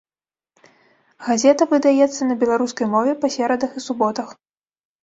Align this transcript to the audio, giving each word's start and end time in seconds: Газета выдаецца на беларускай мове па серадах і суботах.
Газета 1.27 1.63
выдаецца 1.75 2.21
на 2.31 2.39
беларускай 2.45 2.87
мове 2.95 3.13
па 3.23 3.27
серадах 3.37 3.71
і 3.79 3.89
суботах. 3.91 4.27